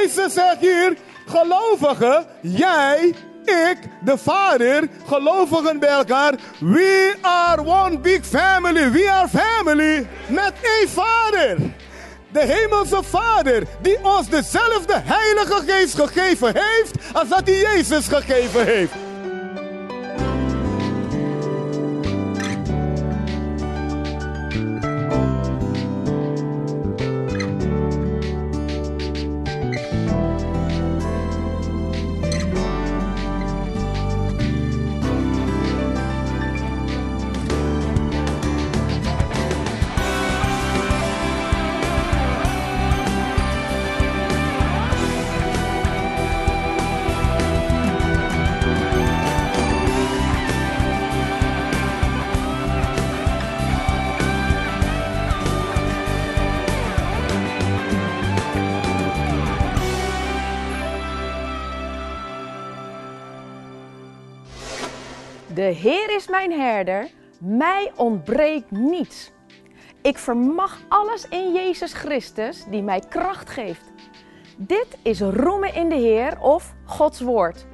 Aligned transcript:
Jezus 0.00 0.32
zegt 0.32 0.60
hier, 0.60 0.96
gelovigen, 1.26 2.26
jij, 2.40 3.14
ik, 3.44 3.78
de 4.00 4.18
Vader, 4.18 4.88
gelovigen 5.06 5.78
bij 5.78 5.88
elkaar. 5.88 6.34
We 6.60 7.14
are 7.20 7.64
one 7.64 7.98
big 7.98 8.26
family. 8.26 8.90
We 8.90 9.10
are 9.10 9.28
family. 9.28 10.06
Met 10.26 10.52
één 10.62 10.88
Vader. 10.88 11.56
De 12.32 12.40
hemelse 12.40 13.02
Vader, 13.02 13.62
die 13.82 14.04
ons 14.04 14.28
dezelfde 14.28 14.94
Heilige 15.04 15.62
Geest 15.66 15.94
gegeven 15.94 16.52
heeft, 16.54 16.94
als 17.12 17.28
dat 17.28 17.42
hij 17.44 17.58
Jezus 17.58 18.08
gegeven 18.08 18.64
heeft. 18.64 18.92
Heer 65.66 66.16
is 66.16 66.28
mijn 66.28 66.52
herder, 66.52 67.08
mij 67.38 67.92
ontbreekt 67.96 68.70
niets. 68.70 69.32
Ik 70.02 70.18
vermag 70.18 70.78
alles 70.88 71.28
in 71.28 71.52
Jezus 71.52 71.92
Christus 71.92 72.64
die 72.70 72.82
mij 72.82 73.02
kracht 73.08 73.50
geeft. 73.50 73.92
Dit 74.56 74.98
is 75.02 75.20
roemen 75.20 75.74
in 75.74 75.88
de 75.88 75.94
Heer 75.94 76.40
of 76.40 76.74
Gods 76.84 77.20
woord. 77.20 77.66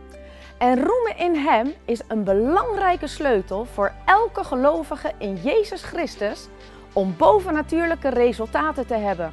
En 0.58 0.84
roemen 0.84 1.16
in 1.16 1.34
Hem 1.34 1.74
is 1.84 2.00
een 2.08 2.24
belangrijke 2.24 3.06
sleutel 3.06 3.64
voor 3.64 3.92
elke 4.04 4.44
gelovige 4.44 5.12
in 5.18 5.36
Jezus 5.36 5.82
Christus 5.82 6.48
om 6.92 7.14
bovennatuurlijke 7.16 8.08
resultaten 8.08 8.86
te 8.86 8.94
hebben. 8.94 9.32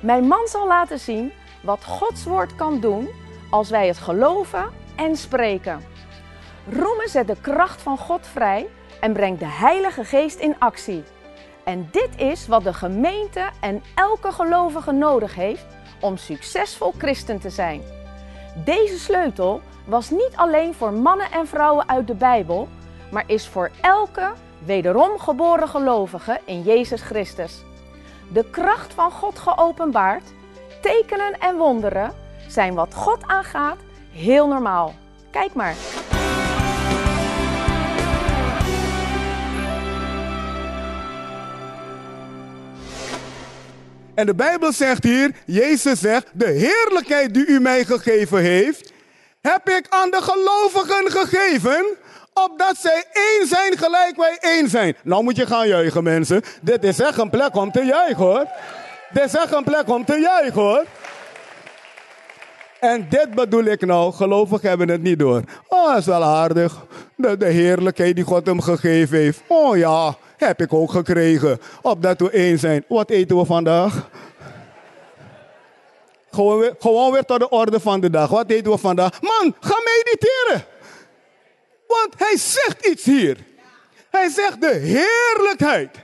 Mijn 0.00 0.24
man 0.24 0.46
zal 0.46 0.66
laten 0.66 0.98
zien 0.98 1.32
wat 1.62 1.84
Gods 1.84 2.24
woord 2.24 2.54
kan 2.54 2.80
doen 2.80 3.08
als 3.50 3.70
wij 3.70 3.86
het 3.86 3.98
geloven 3.98 4.70
en 4.96 5.16
spreken. 5.16 5.93
Roemen 6.68 7.08
zet 7.08 7.26
de 7.26 7.36
kracht 7.40 7.82
van 7.82 7.98
God 7.98 8.26
vrij 8.26 8.66
en 9.00 9.12
brengt 9.12 9.40
de 9.40 9.46
Heilige 9.46 10.04
Geest 10.04 10.38
in 10.38 10.56
actie. 10.58 11.04
En 11.64 11.88
dit 11.90 12.08
is 12.16 12.46
wat 12.46 12.64
de 12.64 12.72
gemeente 12.72 13.50
en 13.60 13.82
elke 13.94 14.32
gelovige 14.32 14.92
nodig 14.92 15.34
heeft 15.34 15.66
om 16.00 16.16
succesvol 16.16 16.94
christen 16.98 17.40
te 17.40 17.50
zijn. 17.50 17.82
Deze 18.64 18.98
sleutel 18.98 19.60
was 19.86 20.10
niet 20.10 20.32
alleen 20.34 20.74
voor 20.74 20.92
mannen 20.92 21.30
en 21.30 21.46
vrouwen 21.46 21.88
uit 21.88 22.06
de 22.06 22.14
Bijbel, 22.14 22.68
maar 23.10 23.24
is 23.26 23.48
voor 23.48 23.70
elke 23.80 24.32
wederom 24.64 25.18
geboren 25.18 25.68
gelovige 25.68 26.40
in 26.44 26.62
Jezus 26.62 27.02
Christus. 27.02 27.62
De 28.32 28.50
kracht 28.50 28.94
van 28.94 29.10
God 29.10 29.38
geopenbaard, 29.38 30.32
tekenen 30.80 31.38
en 31.38 31.56
wonderen 31.56 32.12
zijn 32.48 32.74
wat 32.74 32.94
God 32.94 33.26
aangaat 33.26 33.78
heel 34.12 34.48
normaal. 34.48 34.94
Kijk 35.30 35.54
maar. 35.54 35.74
En 44.14 44.26
de 44.26 44.34
Bijbel 44.34 44.72
zegt 44.72 45.04
hier, 45.04 45.30
Jezus 45.46 46.00
zegt, 46.00 46.26
de 46.32 46.50
heerlijkheid 46.50 47.34
die 47.34 47.46
u 47.46 47.60
mij 47.60 47.84
gegeven 47.84 48.40
heeft, 48.40 48.92
heb 49.40 49.68
ik 49.68 49.86
aan 49.88 50.10
de 50.10 50.22
gelovigen 50.22 51.10
gegeven, 51.10 51.84
opdat 52.32 52.76
zij 52.76 53.04
één 53.12 53.46
zijn 53.46 53.78
gelijk 53.78 54.16
wij 54.16 54.38
één 54.40 54.68
zijn. 54.68 54.96
Nou 55.02 55.22
moet 55.22 55.36
je 55.36 55.46
gaan 55.46 55.68
juichen 55.68 56.02
mensen. 56.02 56.42
Dit 56.60 56.84
is 56.84 57.00
echt 57.00 57.18
een 57.18 57.30
plek 57.30 57.56
om 57.56 57.72
te 57.72 57.84
juichen 57.84 58.24
hoor. 58.24 58.46
Dit 59.10 59.24
is 59.24 59.34
echt 59.34 59.52
een 59.52 59.64
plek 59.64 59.88
om 59.88 60.04
te 60.04 60.18
juichen 60.18 60.60
hoor. 60.60 60.84
En 62.80 63.06
dit 63.08 63.34
bedoel 63.34 63.64
ik 63.64 63.86
nou, 63.86 64.12
gelovigen 64.12 64.68
hebben 64.68 64.88
het 64.88 65.02
niet 65.02 65.18
door. 65.18 65.42
Oh, 65.68 65.88
dat 65.88 65.98
is 65.98 66.06
wel 66.06 66.24
aardig. 66.24 66.86
De, 67.16 67.36
de 67.36 67.46
heerlijkheid 67.46 68.14
die 68.14 68.24
God 68.24 68.46
hem 68.46 68.60
gegeven 68.60 69.18
heeft. 69.18 69.40
Oh 69.46 69.76
ja, 69.76 70.16
heb 70.36 70.60
ik 70.60 70.72
ook 70.72 70.90
gekregen. 70.90 71.60
Opdat 71.82 72.20
we 72.20 72.30
één 72.30 72.58
zijn. 72.58 72.84
Wat 72.88 73.10
eten 73.10 73.38
we 73.38 73.44
vandaag? 73.44 74.08
Gewoon 76.30 76.58
weer, 76.58 76.74
gewoon 76.78 77.12
weer 77.12 77.24
tot 77.24 77.38
de 77.38 77.48
orde 77.48 77.80
van 77.80 78.00
de 78.00 78.10
dag. 78.10 78.30
Wat 78.30 78.50
eten 78.50 78.72
we 78.72 78.78
vandaag? 78.78 79.22
Man, 79.22 79.56
ga 79.60 79.74
mediteren. 79.84 80.64
Want 81.86 82.14
hij 82.16 82.36
zegt 82.36 82.86
iets 82.86 83.04
hier. 83.04 83.36
Hij 84.10 84.28
zegt 84.28 84.60
de 84.60 84.74
heerlijkheid. 84.74 85.96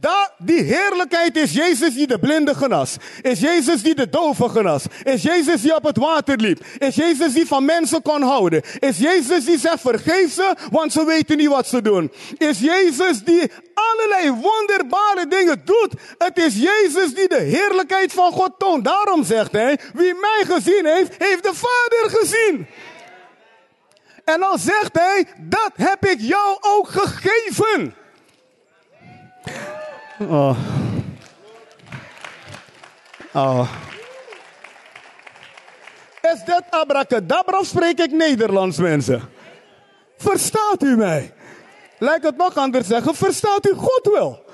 Da, 0.00 0.30
die 0.38 0.62
heerlijkheid 0.62 1.36
is 1.36 1.52
Jezus 1.52 1.94
die 1.94 2.06
de 2.06 2.18
blinde 2.18 2.54
genas. 2.54 2.96
Is 3.22 3.40
Jezus 3.40 3.82
die 3.82 3.94
de 3.94 4.08
dove 4.08 4.48
genas. 4.48 4.84
Is 5.02 5.22
Jezus 5.22 5.62
die 5.62 5.74
op 5.74 5.84
het 5.84 5.96
water 5.96 6.36
liep. 6.36 6.64
Is 6.78 6.94
Jezus 6.94 7.32
die 7.32 7.46
van 7.46 7.64
mensen 7.64 8.02
kon 8.02 8.22
houden. 8.22 8.62
Is 8.78 8.98
Jezus 8.98 9.44
die 9.44 9.58
zegt 9.58 9.80
vergeef 9.80 10.32
ze, 10.32 10.54
want 10.70 10.92
ze 10.92 11.04
weten 11.04 11.36
niet 11.36 11.48
wat 11.48 11.66
ze 11.66 11.82
doen. 11.82 12.12
Is 12.38 12.60
Jezus 12.60 13.24
die 13.24 13.50
allerlei 13.74 14.30
wonderbare 14.30 15.26
dingen 15.28 15.62
doet. 15.64 15.92
Het 16.18 16.38
is 16.38 16.54
Jezus 16.56 17.14
die 17.14 17.28
de 17.28 17.40
heerlijkheid 17.40 18.12
van 18.12 18.32
God 18.32 18.52
toont. 18.58 18.84
Daarom 18.84 19.24
zegt 19.24 19.52
hij, 19.52 19.78
wie 19.94 20.14
mij 20.14 20.42
gezien 20.46 20.86
heeft, 20.86 21.14
heeft 21.18 21.42
de 21.42 21.54
Vader 21.54 22.18
gezien. 22.18 22.66
En 24.24 24.40
dan 24.40 24.58
zegt 24.58 24.98
hij, 24.98 25.26
dat 25.38 25.72
heb 25.74 26.06
ik 26.06 26.20
jou 26.20 26.56
ook 26.60 26.88
gegeven. 26.88 27.94
Oh. 30.28 30.56
Oh. 33.32 33.68
Is 36.22 36.44
dit 36.44 36.62
abracadabra 36.70 37.58
of 37.58 37.66
spreek 37.66 37.98
ik 37.98 38.12
Nederlands, 38.12 38.78
mensen? 38.78 39.22
Verstaat 40.16 40.82
u 40.82 40.96
mij? 40.96 41.32
Lijkt 41.98 42.24
het 42.24 42.36
nog 42.36 42.54
anders 42.54 42.86
zeggen, 42.86 43.14
verstaat 43.14 43.66
u 43.66 43.74
God 43.74 44.08
wel? 44.12 44.44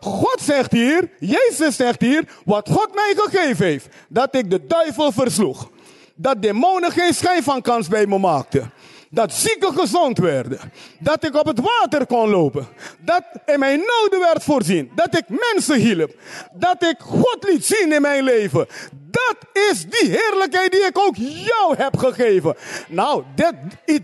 God 0.00 0.40
zegt 0.40 0.72
hier, 0.72 1.10
Jezus 1.18 1.76
zegt 1.76 2.00
hier, 2.00 2.28
wat 2.44 2.68
God 2.68 2.94
mij 2.94 3.14
gegeven 3.16 3.66
heeft. 3.66 3.88
Dat 4.08 4.34
ik 4.34 4.50
de 4.50 4.66
duivel 4.66 5.12
versloeg. 5.12 5.70
Dat 6.14 6.42
demonen 6.42 6.90
geen 6.90 7.14
schijn 7.14 7.42
van 7.42 7.62
kans 7.62 7.88
bij 7.88 8.06
me 8.06 8.18
maakten. 8.18 8.72
Dat 9.10 9.32
zieken 9.32 9.72
gezond 9.72 10.18
werden. 10.18 10.60
Dat 10.98 11.24
ik 11.24 11.34
op 11.34 11.46
het 11.46 11.60
water 11.60 12.06
kon 12.06 12.28
lopen. 12.28 12.68
Dat 12.98 13.22
in 13.46 13.58
mijn 13.58 13.78
noden 13.78 14.20
werd 14.20 14.44
voorzien. 14.44 14.90
Dat 14.94 15.16
ik 15.16 15.24
mensen 15.28 15.76
hielp. 15.76 16.14
Dat 16.52 16.82
ik 16.82 16.96
God 16.98 17.38
liet 17.48 17.64
zien 17.64 17.92
in 17.92 18.02
mijn 18.02 18.24
leven. 18.24 18.66
Dat 19.10 19.36
is 19.70 19.86
die 19.86 20.10
heerlijkheid 20.10 20.72
die 20.72 20.84
ik 20.84 20.98
ook 20.98 21.16
jou 21.16 21.74
heb 21.76 21.96
gegeven. 21.96 22.56
Nou, 22.88 23.22
dit, 23.34 23.54
it 23.84 24.02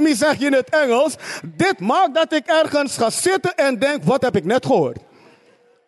me, 0.00 0.14
zeg 0.14 0.38
je 0.38 0.46
in 0.46 0.52
het 0.52 0.70
Engels. 0.70 1.14
Dit 1.44 1.80
maakt 1.80 2.14
dat 2.14 2.32
ik 2.32 2.46
ergens 2.46 2.96
ga 2.96 3.10
zitten 3.10 3.54
en 3.54 3.78
denk, 3.78 4.04
wat 4.04 4.22
heb 4.22 4.36
ik 4.36 4.44
net 4.44 4.66
gehoord? 4.66 4.98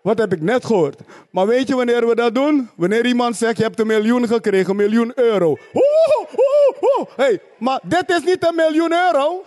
Wat 0.02 0.18
heb 0.18 0.32
ik 0.32 0.40
net 0.40 0.64
gehoord? 0.64 1.00
Maar 1.30 1.46
weet 1.46 1.68
je 1.68 1.76
wanneer 1.76 2.06
we 2.06 2.14
dat 2.14 2.34
doen? 2.34 2.70
Wanneer 2.76 3.06
iemand 3.06 3.36
zegt, 3.36 3.56
je 3.56 3.62
hebt 3.62 3.80
een 3.80 3.86
miljoen 3.86 4.26
gekregen, 4.26 4.70
een 4.70 4.76
miljoen 4.76 5.12
euro. 5.14 5.48
Oeh, 5.74 6.18
oeh, 6.18 6.82
oeh. 6.98 7.08
Hey, 7.16 7.40
maar 7.58 7.80
dit 7.82 8.10
is 8.10 8.22
niet 8.24 8.46
een 8.46 8.54
miljoen 8.54 8.92
euro. 8.92 9.44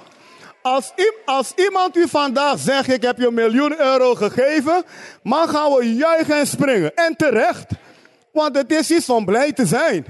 Als, 0.62 0.94
als 1.26 1.54
iemand 1.56 1.98
u 1.98 2.08
vandaag 2.08 2.60
zegt, 2.60 2.92
ik 2.92 3.02
heb 3.02 3.18
je 3.18 3.28
een 3.28 3.34
miljoen 3.34 3.80
euro 3.80 4.16
gegeven, 4.16 4.84
dan 5.24 5.50
gaan 5.50 5.74
we 5.74 5.96
juichen 5.96 6.36
en 6.36 6.48
springen. 6.48 6.96
En 6.96 7.16
terecht. 7.16 7.66
Want 8.32 8.56
het 8.56 8.72
is 8.72 8.92
iets 8.92 9.10
om 9.10 9.26
blij 9.26 9.52
te 9.52 9.66
zijn. 9.66 10.06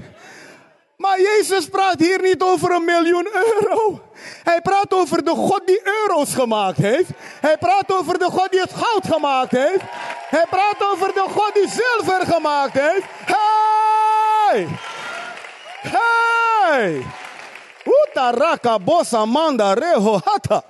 Maar 1.02 1.20
Jezus 1.20 1.66
praat 1.66 1.98
hier 1.98 2.22
niet 2.22 2.42
over 2.42 2.70
een 2.70 2.84
miljoen 2.84 3.28
euro. 3.32 4.00
Hij 4.42 4.60
praat 4.60 4.94
over 4.94 5.24
de 5.24 5.30
God 5.30 5.62
die 5.66 5.80
euro's 5.84 6.34
gemaakt 6.34 6.76
heeft. 6.76 7.10
Hij 7.40 7.56
praat 7.58 7.92
over 7.92 8.18
de 8.18 8.24
God 8.24 8.50
die 8.50 8.60
het 8.60 8.72
goud 8.72 9.06
gemaakt 9.06 9.50
heeft. 9.50 9.82
Hij 10.28 10.46
praat 10.50 10.92
over 10.92 11.06
de 11.06 11.26
God 11.28 11.50
die 11.54 11.68
zilver 11.68 12.26
gemaakt 12.26 12.72
heeft. 12.72 13.04
Hey! 13.24 14.68
Hey! 15.80 17.02
Utaraka 17.84 18.78
bossa 18.78 19.24
manda 19.24 19.72
reho 19.72 20.20
hata. 20.24 20.62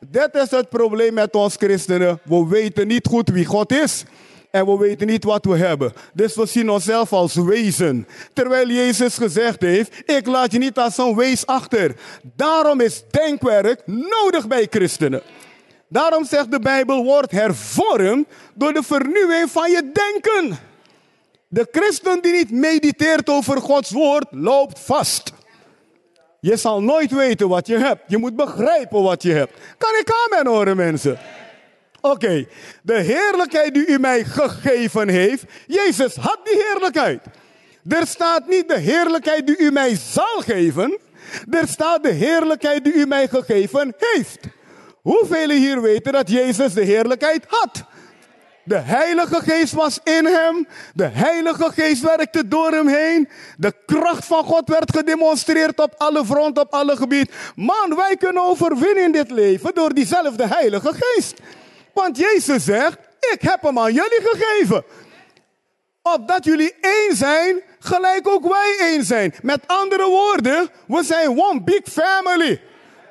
Dit 0.00 0.34
is 0.34 0.50
het 0.50 0.68
probleem 0.68 1.14
met 1.14 1.34
ons 1.34 1.56
christenen. 1.56 2.20
We 2.22 2.46
weten 2.48 2.86
niet 2.86 3.06
goed 3.06 3.28
wie 3.28 3.44
God 3.44 3.72
is. 3.72 4.04
En 4.50 4.66
we 4.66 4.78
weten 4.78 5.06
niet 5.06 5.24
wat 5.24 5.44
we 5.44 5.56
hebben. 5.56 5.92
Dus 6.12 6.34
we 6.34 6.46
zien 6.46 6.70
onszelf 6.70 7.12
als 7.12 7.34
wezen. 7.34 8.06
Terwijl 8.32 8.68
Jezus 8.68 9.16
gezegd 9.16 9.60
heeft, 9.60 10.02
ik 10.10 10.26
laat 10.26 10.52
je 10.52 10.58
niet 10.58 10.78
als 10.78 10.98
een 10.98 11.16
wees 11.16 11.46
achter. 11.46 11.94
Daarom 12.22 12.80
is 12.80 13.02
denkwerk 13.10 13.82
nodig 13.86 14.46
bij 14.46 14.66
christenen. 14.70 15.22
Daarom 15.88 16.24
zegt 16.24 16.50
de 16.50 16.60
Bijbel, 16.60 17.04
wordt 17.04 17.30
hervormd 17.30 18.26
door 18.54 18.72
de 18.72 18.82
vernieuwing 18.82 19.50
van 19.50 19.70
je 19.70 19.90
denken. 19.92 20.58
De 21.48 21.68
christen 21.70 22.22
die 22.22 22.32
niet 22.32 22.50
mediteert 22.50 23.28
over 23.28 23.60
Gods 23.60 23.90
woord, 23.90 24.26
loopt 24.30 24.78
vast. 24.78 25.32
Je 26.40 26.56
zal 26.56 26.82
nooit 26.82 27.10
weten 27.10 27.48
wat 27.48 27.66
je 27.66 27.76
hebt. 27.76 28.02
Je 28.06 28.18
moet 28.18 28.36
begrijpen 28.36 29.02
wat 29.02 29.22
je 29.22 29.32
hebt. 29.32 29.52
Kan 29.78 29.90
ik 30.00 30.10
amen 30.26 30.52
horen, 30.52 30.76
mensen? 30.76 31.18
Oké, 32.10 32.46
de 32.82 33.00
heerlijkheid 33.00 33.74
die 33.74 33.86
u 33.86 33.98
mij 33.98 34.24
gegeven 34.24 35.08
heeft, 35.08 35.44
Jezus 35.66 36.14
had 36.16 36.38
die 36.44 36.62
heerlijkheid. 36.62 37.20
Er 37.88 38.06
staat 38.06 38.46
niet 38.46 38.68
de 38.68 38.78
heerlijkheid 38.78 39.46
die 39.46 39.58
u 39.58 39.70
mij 39.70 39.96
zal 39.96 40.40
geven, 40.40 40.98
er 41.50 41.68
staat 41.68 42.02
de 42.02 42.12
heerlijkheid 42.12 42.84
die 42.84 42.94
u 42.94 43.06
mij 43.06 43.28
gegeven 43.28 43.94
heeft. 43.98 44.38
Hoeveel 45.02 45.50
hier 45.50 45.80
weten 45.80 46.12
dat 46.12 46.30
Jezus 46.30 46.72
de 46.72 46.84
heerlijkheid 46.84 47.44
had? 47.48 47.84
De 48.66 48.78
Heilige 48.78 49.40
Geest 49.40 49.72
was 49.72 50.00
in 50.04 50.24
hem. 50.24 50.68
De 50.94 51.04
Heilige 51.04 51.72
Geest 51.72 52.02
werkte 52.02 52.48
door 52.48 52.70
hem 52.70 52.88
heen. 52.88 53.28
De 53.56 53.72
kracht 53.86 54.24
van 54.24 54.44
God 54.44 54.68
werd 54.68 54.96
gedemonstreerd 54.96 55.80
op 55.80 55.94
alle 55.96 56.24
fronten, 56.24 56.62
op 56.62 56.72
alle 56.72 56.96
gebieden. 56.96 57.34
Man, 57.54 57.94
wij 57.96 58.16
kunnen 58.16 58.42
overwinnen 58.42 59.04
in 59.04 59.12
dit 59.12 59.30
leven 59.30 59.74
door 59.74 59.94
diezelfde 59.94 60.46
Heilige 60.46 60.92
Geest. 60.98 61.40
Want 61.96 62.18
Jezus 62.18 62.64
zegt, 62.64 62.98
ik 63.32 63.42
heb 63.42 63.62
hem 63.62 63.78
aan 63.78 63.92
jullie 63.92 64.20
gegeven. 64.22 64.84
Opdat 66.02 66.44
jullie 66.44 66.74
één 66.80 67.16
zijn, 67.16 67.62
gelijk 67.78 68.28
ook 68.28 68.48
wij 68.48 68.76
één 68.78 69.04
zijn. 69.04 69.34
Met 69.42 69.60
andere 69.66 70.04
woorden, 70.04 70.68
we 70.86 71.02
zijn 71.02 71.28
one 71.28 71.62
big 71.62 71.82
family. 71.84 72.60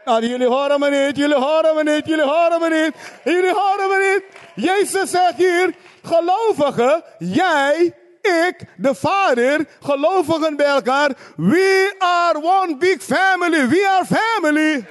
Nou, 0.05 0.25
jullie 0.25 0.47
horen 0.47 0.79
me 0.79 0.89
niet, 0.89 1.17
jullie 1.17 1.35
horen 1.35 1.75
me 1.75 1.83
niet, 1.83 2.05
jullie 2.05 2.23
horen 2.23 2.59
me 2.59 2.69
niet, 2.69 2.93
jullie 3.23 3.53
horen 3.53 3.89
me 3.89 4.13
niet. 4.13 4.23
Jezus 4.65 5.09
zegt 5.09 5.35
hier, 5.35 5.75
gelovigen, 6.03 7.03
jij, 7.19 7.93
ik, 8.21 8.55
de 8.77 8.95
Vader, 8.95 9.65
gelovigen 9.81 10.55
bij 10.55 10.65
elkaar. 10.65 11.11
We 11.35 11.95
are 11.97 12.39
one 12.41 12.77
big 12.77 13.03
family. 13.03 13.67
We 13.67 13.87
are 13.87 14.05
family. 14.05 14.85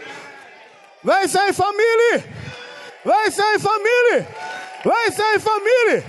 Wij 1.00 1.28
zijn 1.28 1.54
familie. 1.54 2.43
Wij 3.04 3.30
zijn 3.30 3.60
familie. 3.60 4.26
Wij 4.82 5.08
zijn 5.16 5.40
familie. 5.40 6.04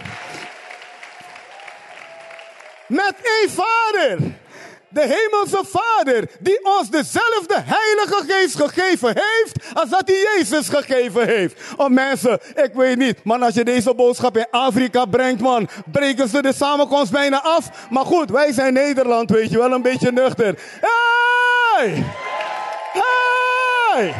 Met 2.87 3.13
één 3.21 3.49
vader. 3.49 4.17
De 4.89 5.01
hemelse 5.01 5.63
vader 5.65 6.27
die 6.39 6.65
ons 6.65 6.89
dezelfde 6.89 7.63
heilige 7.65 8.23
geest 8.27 8.55
gegeven 8.55 9.07
heeft 9.07 9.75
als 9.75 9.89
dat 9.89 10.03
hij 10.05 10.27
Jezus 10.35 10.69
gegeven 10.69 11.27
heeft. 11.27 11.61
Oh 11.77 11.89
mensen, 11.89 12.39
ik 12.55 12.71
weet 12.73 12.97
niet, 12.97 13.23
man 13.23 13.43
als 13.43 13.53
je 13.53 13.63
deze 13.63 13.93
boodschap 13.93 14.37
in 14.37 14.47
Afrika 14.51 15.05
brengt 15.05 15.41
man, 15.41 15.69
breken 15.91 16.27
ze 16.27 16.41
de 16.41 16.53
samenkomst 16.53 17.11
bijna 17.11 17.41
af. 17.43 17.69
Maar 17.89 18.05
goed, 18.05 18.29
wij 18.29 18.51
zijn 18.51 18.73
Nederland, 18.73 19.29
weet 19.29 19.49
je 19.51 19.57
wel, 19.57 19.71
een 19.71 19.81
beetje 19.81 20.11
nuchter. 20.11 20.59
Hey! 20.81 22.03
Hey! 22.93 24.13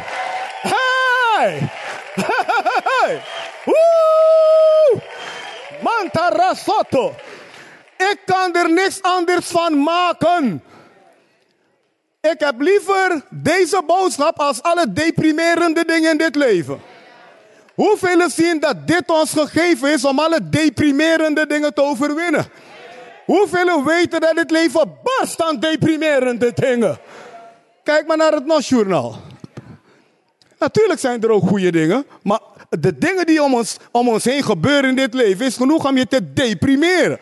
Hey! 0.62 1.70
Hey! 2.64 3.22
Mantarasotto. 5.82 7.14
Ik 7.96 8.18
kan 8.24 8.54
er 8.54 8.72
niks 8.72 9.02
anders 9.02 9.46
van 9.46 9.82
maken. 9.82 10.62
Ik 12.20 12.40
heb 12.40 12.60
liever 12.60 13.22
deze 13.30 13.82
boodschap 13.86 14.38
als 14.38 14.62
alle 14.62 14.92
deprimerende 14.92 15.84
dingen 15.84 16.10
in 16.10 16.18
dit 16.18 16.34
leven. 16.34 16.80
Hoeveel 17.74 18.30
zien 18.30 18.60
dat 18.60 18.86
dit 18.86 19.10
ons 19.10 19.32
gegeven 19.32 19.92
is 19.92 20.04
om 20.04 20.18
alle 20.18 20.48
deprimerende 20.48 21.46
dingen 21.46 21.74
te 21.74 21.82
overwinnen? 21.82 22.46
Hoeveel 23.24 23.84
weten 23.84 24.20
dat 24.20 24.36
het 24.36 24.50
leven 24.50 24.98
barst 25.02 25.42
aan 25.42 25.60
deprimerende 25.60 26.52
dingen? 26.54 26.98
Kijk 27.82 28.06
maar 28.06 28.16
naar 28.16 28.32
het 28.32 28.46
NOS-journaal. 28.46 29.20
Natuurlijk 30.58 31.00
zijn 31.00 31.22
er 31.22 31.30
ook 31.30 31.48
goede 31.48 31.72
dingen, 31.72 32.06
maar 32.22 32.40
de 32.70 32.98
dingen 32.98 33.26
die 33.26 33.42
om 33.42 33.54
ons, 33.54 33.76
om 33.90 34.08
ons 34.08 34.24
heen 34.24 34.42
gebeuren 34.42 34.90
in 34.90 34.96
dit 34.96 35.14
leven 35.14 35.46
is 35.46 35.56
genoeg 35.56 35.88
om 35.88 35.96
je 35.96 36.06
te 36.06 36.32
deprimeren. 36.32 37.18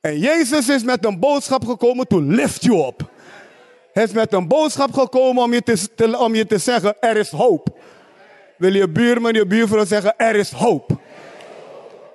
En 0.00 0.18
Jezus 0.18 0.68
is 0.68 0.84
met 0.84 1.04
een 1.04 1.18
boodschap 1.18 1.64
gekomen 1.64 2.06
to 2.06 2.20
lift 2.20 2.62
you 2.64 2.86
up. 2.86 3.10
Hij 3.92 4.02
is 4.02 4.12
met 4.12 4.32
een 4.32 4.48
boodschap 4.48 4.92
gekomen 4.92 5.42
om 5.42 5.52
je 5.52 5.62
te, 5.62 6.18
om 6.18 6.34
je 6.34 6.46
te 6.46 6.58
zeggen, 6.58 6.96
er 7.00 7.16
is 7.16 7.30
hoop. 7.30 7.78
Wil 8.58 8.74
je 8.74 8.88
buurman, 8.88 9.32
je 9.32 9.46
buurvrouw 9.46 9.84
zeggen, 9.84 10.16
er 10.16 10.34
is 10.34 10.50
hoop. 10.50 10.90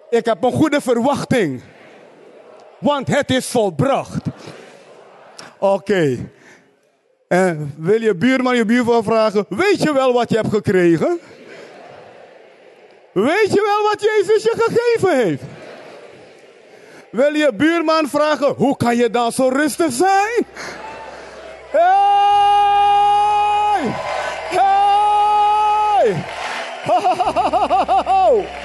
Ik 0.09 0.25
heb 0.25 0.43
een 0.43 0.51
goede 0.51 0.81
verwachting. 0.81 1.61
Want 2.79 3.07
het 3.07 3.31
is 3.31 3.45
volbracht. 3.45 4.25
Oké. 5.59 6.29
En 7.29 7.73
wil 7.77 8.01
je 8.01 8.15
buurman, 8.15 8.55
je 8.55 8.65
buurvrouw 8.65 9.03
vragen, 9.03 9.45
weet 9.49 9.81
je 9.81 9.93
wel 9.93 10.13
wat 10.13 10.29
je 10.29 10.35
hebt 10.35 10.49
gekregen? 10.49 11.19
Weet 13.11 13.53
je 13.53 13.61
wel 13.61 13.89
wat 13.89 14.01
Jezus 14.01 14.43
je 14.43 14.53
gegeven 14.57 15.25
heeft? 15.25 15.43
Wil 17.11 17.33
je 17.33 17.53
buurman 17.53 18.07
vragen, 18.07 18.53
hoe 18.53 18.77
kan 18.77 18.95
je 18.95 19.09
dan 19.09 19.31
zo 19.31 19.47
rustig 19.47 19.91
zijn? 19.91 20.45
Hey! 21.71 21.81
Hey! 24.49 26.23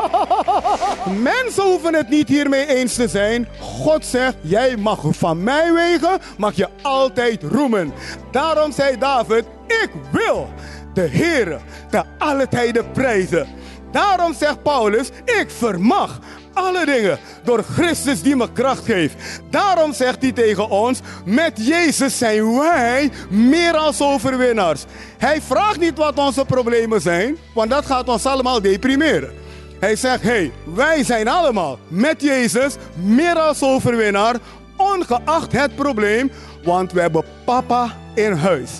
Mensen 1.32 1.62
hoeven 1.62 1.94
het 1.94 2.08
niet 2.08 2.28
hiermee 2.28 2.66
eens 2.66 2.94
te 2.94 3.08
zijn. 3.08 3.48
God 3.60 4.04
zegt, 4.04 4.36
jij 4.40 4.76
mag 4.76 5.00
van 5.10 5.42
mij 5.42 5.72
wegen, 5.72 6.18
mag 6.36 6.54
je 6.54 6.68
altijd 6.82 7.42
roemen. 7.42 7.92
Daarom 8.30 8.72
zei 8.72 8.98
David, 8.98 9.44
ik 9.66 9.90
wil 10.10 10.48
de 10.94 11.00
Heer 11.00 11.60
te 11.90 12.02
alle 12.18 12.48
tijden 12.48 12.90
prijzen. 12.90 13.46
Daarom 13.92 14.34
zegt 14.34 14.62
Paulus, 14.62 15.08
ik 15.24 15.50
vermag 15.50 16.18
alle 16.52 16.86
dingen 16.86 17.18
door 17.44 17.62
Christus 17.62 18.22
die 18.22 18.36
me 18.36 18.52
kracht 18.52 18.84
geeft. 18.84 19.14
Daarom 19.50 19.92
zegt 19.92 20.22
hij 20.22 20.32
tegen 20.32 20.68
ons, 20.68 21.00
met 21.24 21.66
Jezus 21.66 22.18
zijn 22.18 22.58
wij 22.58 23.10
meer 23.30 23.76
als 23.76 24.00
overwinnaars. 24.00 24.84
Hij 25.18 25.40
vraagt 25.42 25.80
niet 25.80 25.98
wat 25.98 26.18
onze 26.18 26.44
problemen 26.44 27.00
zijn, 27.00 27.36
want 27.54 27.70
dat 27.70 27.86
gaat 27.86 28.08
ons 28.08 28.26
allemaal 28.26 28.62
deprimeren. 28.62 29.41
Hij 29.82 29.96
zegt, 29.96 30.22
hey, 30.22 30.52
wij 30.64 31.04
zijn 31.04 31.28
allemaal 31.28 31.78
met 31.88 32.22
Jezus 32.22 32.74
meer 32.94 33.34
als 33.34 33.62
overwinnaar, 33.62 34.36
ongeacht 34.76 35.52
het 35.52 35.76
probleem, 35.76 36.30
want 36.64 36.92
we 36.92 37.00
hebben 37.00 37.24
papa 37.44 37.96
in 38.14 38.32
huis. 38.32 38.70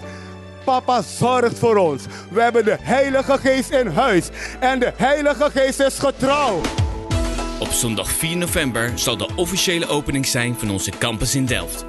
Papa 0.65 1.03
zorgt 1.03 1.59
voor 1.59 1.77
ons. 1.77 2.03
We 2.31 2.41
hebben 2.41 2.65
de 2.65 2.77
Heilige 2.81 3.39
Geest 3.39 3.71
in 3.71 3.87
huis. 3.87 4.29
En 4.61 4.79
de 4.79 4.93
Heilige 4.97 5.51
Geest 5.51 5.81
is 5.81 5.99
getrouw. 5.99 6.61
Op 7.59 7.71
zondag 7.71 8.11
4 8.11 8.37
november 8.37 8.93
zal 8.95 9.17
de 9.17 9.29
officiële 9.37 9.89
opening 9.89 10.27
zijn 10.27 10.55
van 10.59 10.71
onze 10.71 10.91
campus 10.99 11.35
in 11.35 11.47
Delft. 11.47 11.85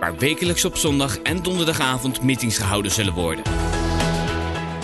Waar 0.00 0.16
wekelijks 0.16 0.64
op 0.64 0.76
zondag 0.76 1.18
en 1.18 1.42
donderdagavond 1.42 2.22
meetings 2.22 2.58
gehouden 2.58 2.90
zullen 2.90 3.14
worden. 3.14 3.44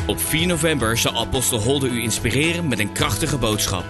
Op 0.07 0.21
4 0.21 0.47
november 0.47 0.99
zal 0.99 1.17
Apostel 1.17 1.59
Holder 1.59 1.91
u 1.91 2.03
inspireren 2.03 2.69
met 2.69 2.79
een 2.79 2.93
krachtige 2.93 3.39
boodschap. 3.39 3.85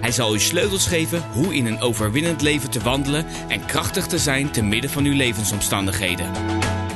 Hij 0.00 0.12
zal 0.12 0.34
u 0.34 0.40
sleutels 0.40 0.86
geven 0.86 1.22
hoe 1.32 1.54
in 1.54 1.66
een 1.66 1.80
overwinnend 1.80 2.42
leven 2.42 2.70
te 2.70 2.80
wandelen 2.80 3.26
en 3.48 3.64
krachtig 3.66 4.06
te 4.06 4.18
zijn 4.18 4.50
te 4.50 4.62
midden 4.62 4.90
van 4.90 5.04
uw 5.04 5.14
levensomstandigheden. 5.14 6.30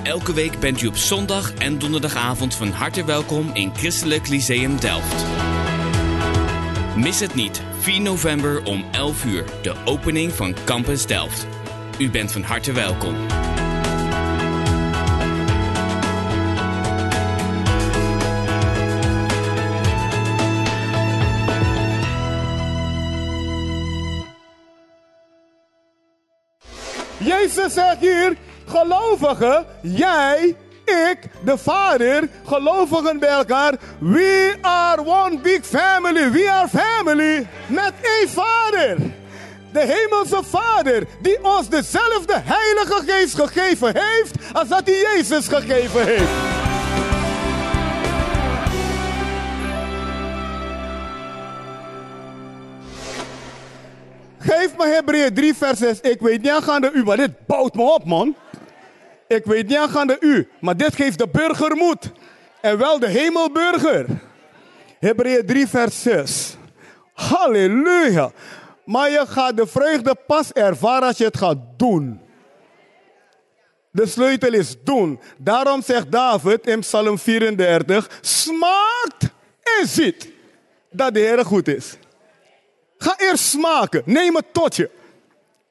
Elke 0.02 0.32
week 0.32 0.58
bent 0.58 0.82
u 0.82 0.86
op 0.86 0.96
zondag 0.96 1.54
en 1.54 1.78
donderdagavond 1.78 2.54
van 2.54 2.70
harte 2.70 3.04
welkom 3.04 3.50
in 3.52 3.74
Christelijk 3.74 4.28
Lyceum 4.28 4.80
Delft. 4.80 5.24
Mis 6.96 7.20
het 7.20 7.34
niet, 7.34 7.62
4 7.78 8.00
november 8.00 8.62
om 8.64 8.84
11 8.90 9.24
uur, 9.24 9.44
de 9.62 9.74
opening 9.84 10.32
van 10.32 10.54
Campus 10.64 11.06
Delft. 11.06 11.46
U 11.98 12.10
bent 12.10 12.32
van 12.32 12.42
harte 12.42 12.72
welkom. 12.72 13.14
Jezus 27.60 27.74
zegt 27.74 28.00
hier, 28.00 28.36
gelovige, 28.66 29.64
jij, 29.82 30.56
ik, 30.84 31.18
de 31.44 31.58
Vader, 31.58 32.28
gelovigen 32.46 33.18
bij 33.18 33.28
elkaar. 33.28 33.74
We 33.98 34.54
are 34.60 35.04
one 35.04 35.38
big 35.38 35.66
family. 35.66 36.30
We 36.30 36.50
are 36.50 36.68
family. 36.68 37.46
Met 37.66 37.92
één 38.02 38.28
Vader. 38.28 38.96
De 39.72 39.80
hemelse 39.80 40.42
Vader, 40.42 41.06
die 41.22 41.44
ons 41.44 41.68
dezelfde 41.68 42.40
Heilige 42.44 43.02
Geest 43.06 43.34
gegeven 43.34 43.92
heeft 43.94 44.34
als 44.52 44.68
dat 44.68 44.82
hij 44.84 45.00
Jezus 45.14 45.48
gegeven 45.48 46.04
heeft. 46.04 46.49
Me 54.80 54.86
Hebreeën 54.86 55.34
3 55.34 55.54
vers 55.54 55.78
6. 55.78 56.00
Ik 56.00 56.20
weet 56.20 56.42
niet 56.42 56.62
aan 56.66 56.80
de 56.80 56.90
u, 56.92 57.04
maar 57.04 57.16
dit 57.16 57.46
bouwt 57.46 57.74
me 57.74 57.82
op 57.82 58.04
man. 58.04 58.36
Ik 59.26 59.44
weet 59.44 59.68
niet 59.68 59.78
aan 59.94 60.06
de 60.06 60.16
u, 60.20 60.48
maar 60.60 60.76
dit 60.76 60.94
geeft 60.94 61.18
de 61.18 61.28
burger 61.28 61.76
moed. 61.76 62.10
En 62.60 62.78
wel 62.78 62.98
de 62.98 63.08
hemelburger. 63.08 64.06
Hebreeën 64.98 65.46
3 65.46 65.66
vers 65.66 66.02
6. 66.02 66.56
Halleluja. 67.12 68.30
Maar 68.84 69.10
je 69.10 69.24
gaat 69.26 69.56
de 69.56 69.66
vreugde 69.66 70.14
pas 70.26 70.52
ervaren 70.52 71.08
als 71.08 71.18
je 71.18 71.24
het 71.24 71.36
gaat 71.36 71.58
doen. 71.76 72.20
De 73.90 74.06
sleutel 74.06 74.52
is 74.52 74.76
doen. 74.84 75.20
Daarom 75.38 75.82
zegt 75.82 76.12
David 76.12 76.66
in 76.66 76.80
Psalm 76.80 77.18
34: 77.18 78.18
smaakt 78.20 79.30
en 79.78 79.88
ziet 79.88 80.32
dat 80.90 81.14
de 81.14 81.20
Heer 81.20 81.44
goed 81.44 81.68
is. 81.68 81.96
Ga 83.02 83.14
eerst 83.18 83.44
smaken. 83.44 84.02
Neem 84.04 84.34
het 84.36 84.44
tot 84.52 84.76
je. 84.76 84.90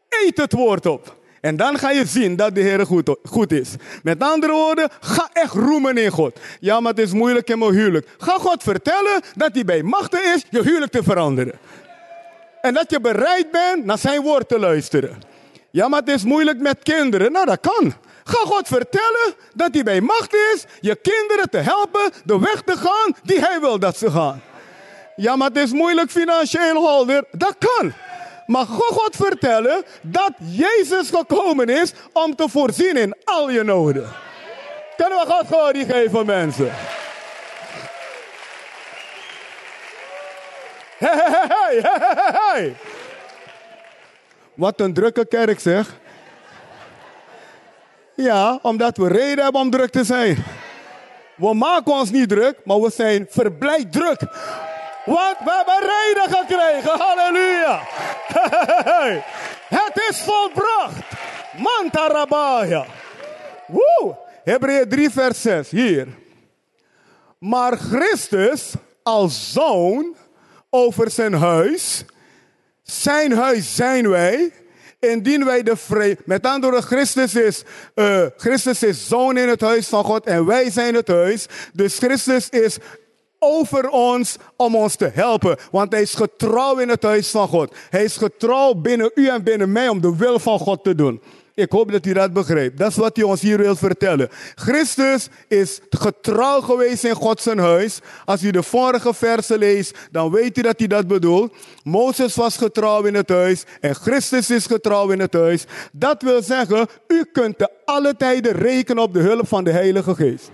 Eet 0.10 0.38
het 0.38 0.54
woord 0.54 0.86
op. 0.86 1.18
En 1.42 1.58
dan 1.58 1.78
ga 1.78 1.92
je 1.92 2.06
zien 2.06 2.36
dat 2.36 2.56
de 2.56 2.62
Heer 2.62 2.86
goed, 2.86 3.16
goed 3.24 3.52
is. 3.52 3.70
Met 4.04 4.24
andere 4.24 4.52
woorden, 4.52 4.90
ga 5.00 5.30
echt 5.34 5.54
roemen 5.54 5.98
in 5.98 6.12
God. 6.12 6.40
Ja, 6.60 6.80
maar 6.80 6.92
het 6.92 7.02
is 7.02 7.12
moeilijk 7.12 7.50
in 7.50 7.60
mijn 7.60 7.74
huwelijk. 7.74 8.08
Ga 8.18 8.38
God 8.38 8.64
vertellen 8.64 9.22
dat 9.36 9.50
hij 9.54 9.66
bij 9.66 9.84
machten 9.84 10.34
is 10.34 10.46
je 10.50 10.62
huwelijk 10.62 10.92
te 10.92 11.04
veranderen. 11.04 11.60
En 12.62 12.74
dat 12.74 12.92
je 12.92 13.00
bereid 13.00 13.52
bent 13.52 13.86
naar 13.86 13.98
zijn 13.98 14.22
woord 14.22 14.48
te 14.48 14.60
luisteren. 14.60 15.22
Ja, 15.72 15.88
maar 15.88 16.00
het 16.00 16.10
is 16.10 16.24
moeilijk 16.24 16.60
met 16.60 16.84
kinderen. 16.84 17.32
Nou, 17.32 17.46
dat 17.46 17.60
kan. 17.60 17.94
Ga 18.24 18.46
God 18.46 18.68
vertellen 18.68 19.34
dat 19.54 19.74
hij 19.74 19.84
bij 19.84 20.02
macht 20.02 20.34
is 20.34 20.66
je 20.80 20.96
kinderen 20.96 21.50
te 21.50 21.58
helpen 21.58 22.12
de 22.26 22.40
weg 22.40 22.62
te 22.62 22.78
gaan 22.78 23.16
die 23.24 23.40
hij 23.40 23.60
wil 23.60 23.80
dat 23.80 23.98
ze 23.98 24.12
gaan. 24.12 24.42
Ja, 25.20 25.36
maar 25.36 25.48
het 25.48 25.58
is 25.58 25.72
moeilijk 25.72 26.12
financieel 26.12 26.76
holder. 26.76 27.24
Dat 27.32 27.56
kan. 27.58 27.94
Maar 28.46 28.66
God 28.66 29.16
vertellen 29.16 29.84
dat 30.02 30.32
Jezus 30.38 31.10
gekomen 31.10 31.68
is 31.68 31.94
om 32.14 32.36
te 32.36 32.50
voorzien 32.50 32.98
in 32.98 33.16
al 33.24 33.50
je 33.50 33.64
noden. 33.64 34.10
Kunnen 34.98 35.20
we 35.20 35.26
God 35.28 35.48
glorie 35.48 35.86
geven, 35.86 36.26
mensen? 36.26 36.72
Hey, 40.98 42.76
Wat 44.54 44.80
een 44.80 44.94
drukke 44.94 45.26
kerk 45.26 45.60
zeg. 45.60 45.98
Ja, 48.16 48.60
omdat 48.62 48.98
we 48.98 49.08
reden 49.08 49.44
hebben 49.44 49.62
om 49.62 49.70
druk 49.70 49.92
te 49.92 50.04
zijn. 50.04 50.44
We 51.36 51.54
maken 51.54 51.92
ons 51.94 52.12
niet 52.12 52.30
druk, 52.30 52.58
maar 52.64 52.80
we 52.80 52.92
zijn 52.92 53.28
verblijd 53.30 53.92
druk. 53.92 54.22
Want 55.10 55.38
we 55.44 55.52
hebben 55.52 55.90
reden 55.90 56.38
gekregen. 56.38 57.00
Halleluja. 57.00 57.82
Het 59.68 60.02
is 60.10 60.22
volbracht. 60.22 61.04
Mantarabaya. 61.58 62.86
Woe. 63.68 64.16
Hebreeën 64.44 64.90
3 64.90 65.10
vers 65.10 65.42
6. 65.42 65.70
Hier. 65.70 66.08
Maar 67.40 67.78
Christus 67.78 68.72
als 69.04 69.54
zoon 69.54 70.16
over 70.70 71.12
zijn 71.12 71.34
huis. 71.34 72.06
Zijn 72.84 73.32
huis 73.32 73.76
zijn 73.76 74.10
wij. 74.10 74.52
Indien 75.00 75.46
wij 75.46 75.64
de 75.64 75.78
vrede. 75.78 76.22
Met 76.26 76.46
andere 76.46 76.82
Christus 76.82 77.36
is, 77.36 77.64
uh, 77.96 78.26
Christus 78.38 78.84
is 78.84 79.08
zoon 79.08 79.38
in 79.38 79.48
het 79.50 79.62
huis 79.62 79.88
van 79.88 80.04
God 80.04 80.26
en 80.26 80.46
wij 80.46 80.72
zijn 80.72 80.96
het 80.96 81.08
huis. 81.08 81.46
Dus 81.74 81.98
Christus 81.98 82.50
is 82.50 82.78
over 83.40 83.90
ons 83.90 84.38
om 84.56 84.76
ons 84.76 84.96
te 84.96 85.10
helpen. 85.14 85.58
Want 85.72 85.92
hij 85.92 86.02
is 86.02 86.14
getrouw 86.14 86.78
in 86.78 86.90
het 86.90 87.04
huis 87.04 87.30
van 87.30 87.48
God. 87.48 87.76
Hij 87.90 88.04
is 88.04 88.18
getrouw 88.18 88.74
binnen 88.74 89.12
u 89.16 89.28
en 89.28 89.44
binnen 89.44 89.72
mij 89.72 89.88
om 89.88 90.02
de 90.02 90.16
wil 90.16 90.40
van 90.40 90.60
God 90.60 90.84
te 90.84 90.96
doen. 90.96 91.22
Ik 91.60 91.72
hoop 91.72 91.92
dat 91.92 92.06
u 92.06 92.14
dat 92.14 92.34
begrijpt. 92.34 92.78
Dat 92.78 92.90
is 92.90 92.96
wat 92.96 93.16
hij 93.16 93.26
ons 93.26 93.42
hier 93.42 93.58
wil 93.58 93.76
vertellen. 93.76 94.30
Christus 94.56 95.28
is 95.48 95.80
getrouw 95.90 96.62
geweest 96.62 97.04
in 97.04 97.14
Gods 97.14 97.46
huis. 97.46 98.00
Als 98.26 98.44
u 98.44 98.52
de 98.52 98.64
vorige 98.64 99.14
versen 99.14 99.58
leest, 99.58 99.98
dan 100.12 100.32
weet 100.32 100.58
u 100.58 100.62
dat 100.62 100.80
hij 100.80 100.88
dat 100.88 101.08
bedoelt. 101.08 101.54
Mozes 101.84 102.36
was 102.36 102.58
getrouw 102.58 103.04
in 103.04 103.14
het 103.14 103.30
huis 103.30 103.64
en 103.80 103.96
Christus 103.96 104.50
is 104.50 104.66
getrouw 104.66 105.10
in 105.10 105.20
het 105.20 105.34
huis. 105.34 105.66
Dat 105.92 106.22
wil 106.22 106.44
zeggen, 106.44 106.88
u 107.08 107.26
kunt 107.32 107.58
te 107.58 107.70
alle 107.86 108.16
tijden 108.18 108.52
rekenen 108.52 109.04
op 109.04 109.14
de 109.14 109.20
hulp 109.20 109.48
van 109.48 109.64
de 109.64 109.72
Heilige 109.72 110.16
Geest. 110.16 110.50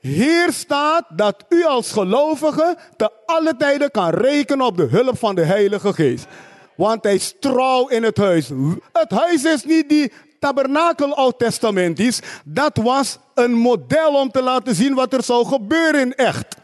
Hier 0.00 0.52
staat 0.52 1.04
dat 1.08 1.44
u 1.48 1.64
als 1.64 1.92
gelovige 1.92 2.76
te 2.96 3.10
alle 3.26 3.56
tijden 3.56 3.90
kan 3.90 4.10
rekenen 4.10 4.66
op 4.66 4.76
de 4.76 4.86
hulp 4.90 5.18
van 5.18 5.34
de 5.34 5.44
Heilige 5.44 5.92
Geest. 5.92 6.26
Want 6.74 7.04
hij 7.04 7.14
is 7.14 7.34
trouw 7.40 7.88
in 7.88 8.02
het 8.02 8.16
huis. 8.16 8.50
Het 8.92 9.10
huis 9.10 9.44
is 9.44 9.64
niet 9.64 9.88
die 9.88 10.12
tabernakel 10.38 11.14
oud-testamentisch. 11.14 12.20
Dat 12.44 12.76
was 12.76 13.18
een 13.34 13.52
model 13.52 14.14
om 14.14 14.30
te 14.30 14.42
laten 14.42 14.74
zien 14.74 14.94
wat 14.94 15.12
er 15.12 15.22
zou 15.22 15.46
gebeuren 15.46 16.00
in 16.00 16.14
echt. 16.14 16.56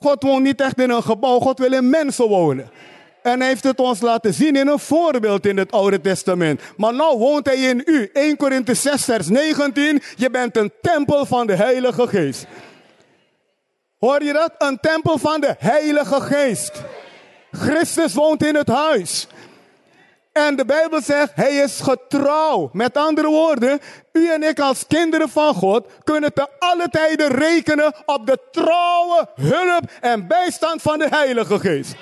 God 0.00 0.22
woont 0.22 0.42
niet 0.42 0.60
echt 0.60 0.80
in 0.80 0.90
een 0.90 1.02
gebouw, 1.02 1.38
God 1.38 1.58
wil 1.58 1.72
in 1.72 1.90
mensen 1.90 2.28
wonen. 2.28 2.70
En 3.22 3.38
hij 3.38 3.48
heeft 3.48 3.64
het 3.64 3.80
ons 3.80 4.00
laten 4.00 4.34
zien 4.34 4.56
in 4.56 4.68
een 4.68 4.78
voorbeeld 4.78 5.46
in 5.46 5.56
het 5.56 5.72
Oude 5.72 6.00
Testament. 6.00 6.60
Maar 6.76 6.92
nu 6.92 7.16
woont 7.16 7.46
hij 7.46 7.56
in 7.56 7.82
u. 7.84 8.10
1 8.12 8.36
Korinthe 8.36 8.74
6 8.74 9.04
vers 9.04 9.28
19. 9.28 10.02
Je 10.16 10.30
bent 10.30 10.56
een 10.56 10.72
tempel 10.80 11.26
van 11.26 11.46
de 11.46 11.54
Heilige 11.54 12.08
Geest. 12.08 12.46
Hoor 13.98 14.22
je 14.22 14.32
dat? 14.32 14.52
Een 14.58 14.78
tempel 14.80 15.18
van 15.18 15.40
de 15.40 15.54
Heilige 15.58 16.20
Geest. 16.20 16.82
Christus 17.50 18.14
woont 18.14 18.44
in 18.44 18.54
het 18.54 18.68
huis. 18.68 19.26
En 20.32 20.56
de 20.56 20.64
Bijbel 20.64 21.02
zegt, 21.02 21.32
hij 21.34 21.56
is 21.56 21.80
getrouw. 21.80 22.70
Met 22.72 22.96
andere 22.96 23.28
woorden, 23.28 23.80
u 24.12 24.30
en 24.30 24.42
ik 24.42 24.60
als 24.60 24.86
kinderen 24.86 25.28
van 25.28 25.54
God 25.54 25.86
kunnen 26.04 26.32
te 26.32 26.48
alle 26.58 26.88
tijden 26.88 27.28
rekenen 27.28 27.94
op 28.04 28.26
de 28.26 28.38
trouwe 28.50 29.28
hulp 29.34 29.90
en 30.00 30.26
bijstand 30.26 30.82
van 30.82 30.98
de 30.98 31.06
Heilige 31.10 31.58
Geest. 31.58 31.94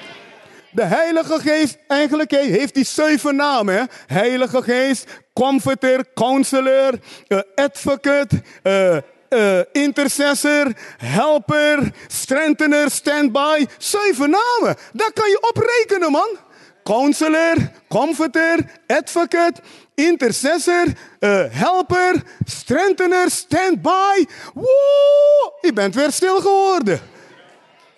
De 0.72 0.84
Heilige 0.84 1.40
Geest, 1.40 1.78
eigenlijk 1.86 2.30
heeft 2.30 2.74
die 2.74 2.84
zeven 2.84 3.36
namen. 3.36 3.88
Heilige 4.06 4.62
Geest, 4.62 5.04
Comforter, 5.32 6.04
Counselor, 6.14 6.92
uh, 7.28 7.40
Advocate, 7.54 8.42
uh, 8.62 8.96
uh, 9.28 9.60
Intercessor, 9.72 10.72
Helper, 10.96 11.92
Strengthener, 12.06 12.90
Standby. 12.90 13.66
Zeven 13.78 14.30
namen. 14.30 14.76
Daar 14.92 15.12
kan 15.12 15.28
je 15.28 15.48
oprekenen, 15.48 16.10
man. 16.10 16.38
Counselor, 16.84 17.56
Comforter, 17.88 18.58
Advocate, 18.86 19.60
Intercessor, 19.94 20.86
uh, 21.20 21.44
Helper, 21.48 22.22
Strengthener, 22.44 23.30
Standby. 23.30 24.26
Woe! 24.54 25.52
Je 25.60 25.72
bent 25.72 25.94
weer 25.94 26.12
stil 26.12 26.40
geworden. 26.40 27.00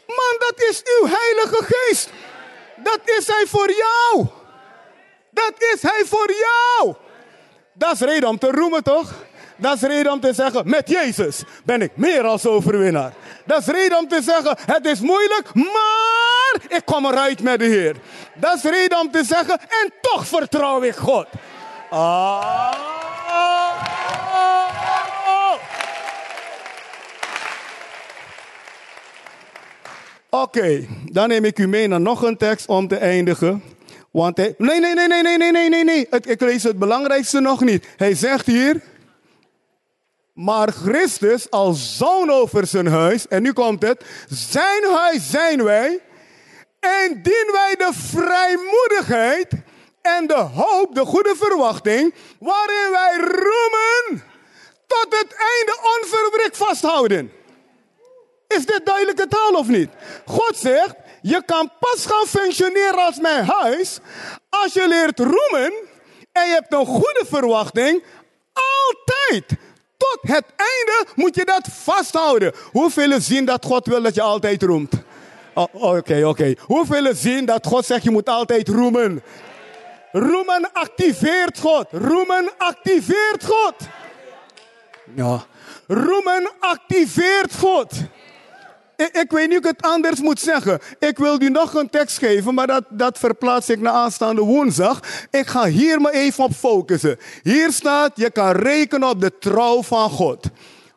Man, 0.07 0.37
dat 0.39 0.69
is 0.71 0.83
uw 1.01 1.07
Heilige 1.07 1.65
Geest. 1.65 2.11
Dat 2.83 3.01
is 3.05 3.27
hij 3.27 3.45
voor 3.47 3.71
jou. 3.71 4.27
Dat 5.31 5.53
is 5.57 5.83
hij 5.83 6.03
voor 6.05 6.31
jou. 6.31 6.95
Dat 7.73 7.93
is 7.93 8.01
reden 8.01 8.29
om 8.29 8.39
te 8.39 8.51
roemen, 8.51 8.83
toch? 8.83 9.13
Dat 9.57 9.75
is 9.75 9.83
reden 9.83 10.13
om 10.13 10.21
te 10.21 10.33
zeggen, 10.33 10.69
met 10.69 10.89
Jezus 10.89 11.43
ben 11.65 11.83
ik 11.83 11.91
meer 11.95 12.23
als 12.23 12.47
overwinnaar. 12.47 13.13
Dat 13.47 13.61
is 13.61 13.67
reden 13.67 13.99
om 13.99 14.09
te 14.09 14.23
zeggen, 14.23 14.57
het 14.67 14.87
is 14.87 15.01
moeilijk, 15.01 15.55
maar 15.55 16.55
ik 16.69 16.83
kom 16.85 17.07
eruit 17.07 17.43
met 17.43 17.59
de 17.59 17.65
Heer. 17.65 17.97
Dat 18.35 18.55
is 18.55 18.63
reden 18.63 19.01
om 19.01 19.11
te 19.11 19.25
zeggen, 19.25 19.61
en 19.61 19.93
toch 20.01 20.27
vertrouw 20.27 20.83
ik 20.83 20.97
God. 20.97 21.27
Ah. 21.91 22.92
Oké, 30.35 30.87
dan 31.11 31.29
neem 31.29 31.45
ik 31.45 31.59
u 31.59 31.69
mee 31.69 31.89
naar 31.89 32.01
nog 32.01 32.23
een 32.23 32.37
tekst 32.37 32.67
om 32.67 32.89
te 32.89 32.97
eindigen. 32.97 33.63
Want 34.11 34.37
hij. 34.37 34.55
Nee, 34.59 34.81
nee, 34.81 34.95
nee, 34.95 35.07
nee, 35.07 35.23
nee, 35.23 35.37
nee, 35.37 35.51
nee, 35.51 35.69
nee, 35.69 35.85
nee. 35.85 36.07
Ik, 36.11 36.27
ik 36.27 36.41
lees 36.41 36.63
het 36.63 36.79
belangrijkste 36.79 37.41
nog 37.41 37.61
niet. 37.61 37.87
Hij 37.97 38.15
zegt 38.15 38.47
hier. 38.47 38.81
Maar 40.33 40.73
Christus 40.73 41.51
als 41.51 41.97
zoon 41.97 42.31
over 42.31 42.67
zijn 42.67 42.87
huis. 42.87 43.29
En 43.29 43.43
nu 43.43 43.53
komt 43.53 43.83
het. 43.83 44.05
Zijn 44.29 44.85
huis 44.85 45.31
zijn 45.31 45.65
wij. 45.65 46.01
En 46.81 47.23
dienen 47.23 47.53
wij 47.53 47.75
de 47.79 47.91
vrijmoedigheid 47.93 49.53
En 50.03 50.27
de 50.27 50.35
hoop, 50.35 50.95
de 50.95 51.05
goede 51.05 51.35
verwachting, 51.39 52.15
waarin 52.39 52.91
wij 52.91 53.17
roemen 53.17 54.25
tot 54.87 55.07
het 55.09 55.35
einde 55.37 55.99
onverbreekt 56.01 56.57
vasthouden. 56.57 57.33
Is 58.57 58.67
dit 58.67 58.81
duidelijke 58.85 59.29
taal 59.29 59.53
of 59.53 59.69
niet? 59.69 59.91
God 60.27 60.57
zegt, 60.57 60.95
je 61.23 61.43
kan 61.47 61.73
pas 61.81 62.07
gaan 62.07 62.27
functioneren 62.27 63.07
als 63.07 63.19
mijn 63.21 63.45
huis 63.45 63.99
als 64.49 64.73
je 64.73 64.89
leert 64.89 65.19
roemen 65.19 65.73
en 66.33 66.47
je 66.47 66.53
hebt 66.53 66.73
een 66.73 66.87
goede 66.87 67.25
verwachting. 67.29 68.03
Altijd. 68.53 69.59
Tot 69.97 70.19
het 70.21 70.45
einde 70.57 71.07
moet 71.15 71.35
je 71.35 71.45
dat 71.45 71.69
vasthouden. 71.83 72.53
Hoeveel 72.71 73.21
zien 73.21 73.45
dat 73.45 73.65
God 73.65 73.87
wil 73.87 74.03
dat 74.03 74.15
je 74.15 74.23
altijd 74.23 74.63
roemt? 74.63 74.93
Oké, 75.55 75.77
oh, 75.77 75.97
oké. 75.97 76.27
Okay, 76.27 76.57
Hoeveel 76.61 77.15
zien 77.15 77.45
dat 77.45 77.67
God 77.67 77.87
zegt 77.87 78.03
je 78.03 78.11
moet 78.11 78.29
altijd 78.29 78.69
roemen? 78.69 79.23
Roemen 80.13 80.73
activeert 80.73 81.59
God. 81.59 81.87
Roemen 81.91 82.51
activeert 82.59 83.45
God. 83.45 83.75
Ja. 85.15 85.45
Roemen 85.87 86.51
activeert 86.59 87.55
God. 87.59 87.93
Ik, 89.13 89.31
weet 89.31 89.49
niet 89.49 89.59
hoe 89.59 89.71
ik 89.71 89.77
het 89.77 89.83
anders 89.83 90.21
moet 90.21 90.41
zeggen. 90.41 90.79
Ik 90.99 91.19
wil 91.19 91.43
u 91.43 91.49
nog 91.49 91.75
een 91.75 91.91
tekst 91.91 92.19
geven, 92.19 92.55
maar 92.55 92.67
dat, 92.67 92.85
dat 92.89 93.19
verplaats 93.19 93.69
ik 93.69 93.81
naar 93.81 93.93
aanstaande 93.93 94.41
woensdag. 94.41 95.01
Ik 95.31 95.47
ga 95.47 95.65
hier 95.65 96.01
maar 96.01 96.13
even 96.13 96.45
op 96.45 96.53
focussen. 96.53 97.19
Hier 97.43 97.73
staat, 97.73 98.13
je 98.15 98.31
kan 98.31 98.51
rekenen 98.51 99.09
op 99.09 99.21
de 99.21 99.39
trouw 99.39 99.83
van 99.83 100.11
God. 100.11 100.47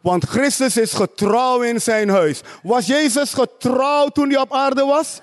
Want 0.02 0.26
Christus 0.26 0.78
is 0.78 0.94
getrouw 0.94 1.62
in 1.62 1.82
zijn 1.82 2.10
huis. 2.10 2.42
Was 2.64 2.86
Jezus 2.86 3.34
getrouw 3.34 4.08
toen 4.08 4.30
hij 4.30 4.40
op 4.40 4.54
aarde 4.54 4.86
was? 4.86 5.22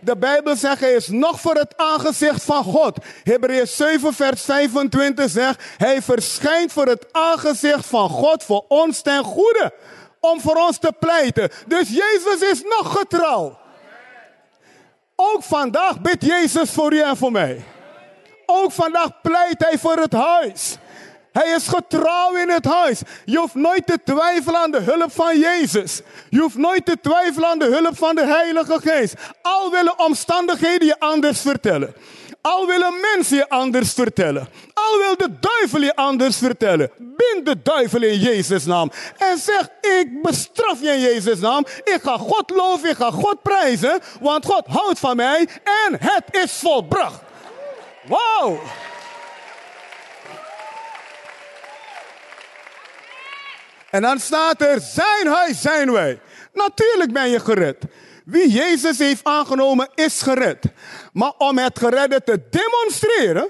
De 0.00 0.16
Bijbel 0.16 0.56
zegt, 0.56 0.80
hij 0.80 0.92
is 0.92 1.08
nog 1.08 1.40
voor 1.40 1.54
het 1.54 1.76
aangezicht 1.76 2.42
van 2.42 2.64
God. 2.64 2.98
Hebreeën 3.22 3.66
7 3.66 4.14
vers 4.14 4.42
25 4.42 5.30
zegt, 5.30 5.62
hij 5.76 6.02
verschijnt 6.02 6.72
voor 6.72 6.86
het 6.86 7.06
aangezicht 7.12 7.86
van 7.86 8.08
God 8.08 8.44
voor 8.44 8.64
ons 8.68 9.02
ten 9.02 9.24
goede 9.24 9.72
om 10.30 10.40
voor 10.40 10.56
ons 10.56 10.78
te 10.78 10.92
pleiten. 10.98 11.50
Dus 11.66 11.88
Jezus 11.88 12.50
is 12.50 12.62
nog 12.62 12.92
getrouw. 12.98 13.58
Ook 15.16 15.42
vandaag 15.42 16.00
bidt 16.00 16.24
Jezus 16.24 16.70
voor 16.70 16.92
u 16.92 17.00
en 17.00 17.16
voor 17.16 17.32
mij. 17.32 17.64
Ook 18.46 18.72
vandaag 18.72 19.20
pleit 19.20 19.64
hij 19.64 19.78
voor 19.78 19.96
het 19.96 20.12
huis. 20.12 20.76
Hij 21.32 21.54
is 21.54 21.68
getrouw 21.68 22.36
in 22.36 22.48
het 22.48 22.64
huis. 22.64 23.00
Je 23.24 23.38
hoeft 23.38 23.54
nooit 23.54 23.86
te 23.86 23.98
twijfelen 24.04 24.60
aan 24.60 24.70
de 24.70 24.80
hulp 24.80 25.12
van 25.12 25.38
Jezus. 25.38 26.00
Je 26.30 26.40
hoeft 26.40 26.56
nooit 26.56 26.84
te 26.84 26.96
twijfelen 27.00 27.48
aan 27.48 27.58
de 27.58 27.64
hulp 27.64 27.96
van 27.96 28.14
de 28.14 28.26
Heilige 28.26 28.80
Geest. 28.82 29.14
Al 29.42 29.70
willen 29.70 29.98
omstandigheden 29.98 30.86
je 30.86 31.00
anders 31.00 31.40
vertellen. 31.40 31.94
Al 32.46 32.66
willen 32.66 33.00
mensen 33.00 33.36
je 33.36 33.48
anders 33.48 33.92
vertellen. 33.92 34.48
Al 34.74 34.98
wil 34.98 35.16
de 35.16 35.38
duivel 35.40 35.80
je 35.80 35.96
anders 35.96 36.38
vertellen. 36.38 36.90
Bind 36.96 37.46
de 37.46 37.62
duivel 37.62 38.02
in 38.02 38.18
Jezus' 38.18 38.64
naam. 38.64 38.90
En 39.18 39.38
zeg, 39.38 39.68
ik 39.80 40.22
bestraf 40.22 40.80
je 40.80 40.88
in 40.88 41.00
Jezus' 41.00 41.38
naam. 41.38 41.66
Ik 41.84 41.98
ga 42.02 42.16
God 42.16 42.50
loven, 42.50 42.90
ik 42.90 42.96
ga 42.96 43.10
God 43.10 43.42
prijzen. 43.42 44.00
Want 44.20 44.44
God 44.44 44.66
houdt 44.66 44.98
van 44.98 45.16
mij 45.16 45.48
en 45.86 45.96
het 46.00 46.24
is 46.30 46.52
volbracht. 46.52 47.20
Wow! 48.06 48.60
En 53.90 54.02
dan 54.02 54.18
staat 54.18 54.60
er, 54.60 54.80
zijn 54.80 55.26
huis 55.26 55.60
zijn 55.60 55.92
wij. 55.92 56.20
Natuurlijk 56.52 57.12
ben 57.12 57.28
je 57.28 57.40
gered. 57.40 57.76
Wie 58.24 58.50
Jezus 58.50 58.98
heeft 58.98 59.24
aangenomen 59.24 59.88
is 59.94 60.22
gered. 60.22 60.64
Maar 61.12 61.32
om 61.38 61.58
het 61.58 61.78
geredde 61.78 62.22
te 62.24 62.40
demonstreren, 62.50 63.48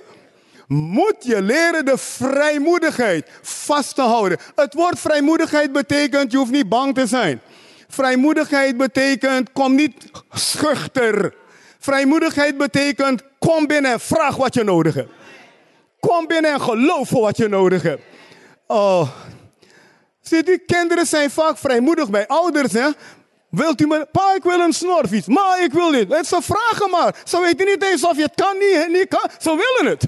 moet 0.67 1.17
je 1.19 1.43
leren 1.43 1.85
de 1.85 1.99
vrijmoedigheid 1.99 3.31
vast 3.43 3.95
te 3.95 4.03
houden. 4.03 4.39
Het 4.55 4.75
woord 4.75 4.99
vrijmoedigheid 4.99 5.73
betekent, 5.73 6.33
je 6.33 6.39
hoeft 6.39 6.51
niet 6.51 6.69
bang 6.69 6.95
te 6.95 7.07
zijn. 7.07 7.41
Vrijmoedigheid 7.89 8.77
betekent, 8.77 9.53
kom 9.53 9.75
niet 9.75 10.11
schuchter. 10.31 11.35
Vrijmoedigheid 11.79 12.57
betekent, 12.57 13.23
kom 13.39 13.67
binnen 13.67 13.93
en 13.93 14.01
vraag 14.01 14.37
wat 14.37 14.55
je 14.55 14.65
nodig 14.65 14.95
hebt. 14.95 15.13
Kom 16.01 16.27
binnen 16.27 16.53
en 16.53 16.61
geloof 16.61 17.09
voor 17.09 17.21
wat 17.21 17.37
je 17.37 17.49
nodig 17.49 17.83
hebt. 17.83 18.03
Oh. 18.67 19.09
Ziet 20.21 20.49
u, 20.49 20.57
kinderen 20.57 21.07
zijn 21.07 21.31
vaak 21.31 21.59
vrijmoedig 21.59 22.11
bij 22.11 22.27
ouders, 22.27 22.73
hè? 22.73 22.89
Wilt 23.55 23.81
u 23.81 23.87
me, 23.87 24.07
pa, 24.13 24.35
ik 24.35 24.43
wil 24.43 24.61
een 24.61 24.73
snorfiets. 24.73 25.27
Ma, 25.27 25.57
ik 25.57 25.73
wil 25.73 25.91
dit. 25.91 26.13
En 26.13 26.25
ze 26.25 26.39
vragen 26.43 26.91
maar. 26.91 27.15
Ze 27.25 27.41
weten 27.41 27.67
niet 27.67 27.85
eens 27.85 28.05
of 28.05 28.17
je 28.17 28.23
het 28.23 28.35
kan, 28.35 28.59
niet, 28.59 28.89
niet 28.89 29.09
kan. 29.09 29.31
Ze 29.39 29.51
willen 29.51 29.93
het. 29.93 30.07